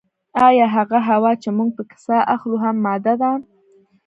ایا 0.47 0.65
هغه 0.75 0.97
هوا 1.09 1.31
چې 1.41 1.49
موږ 1.57 1.69
پکې 1.77 1.97
ساه 2.05 2.21
اخلو 2.35 2.57
هم 2.63 2.75
ماده 2.85 3.13
ده 3.21 3.31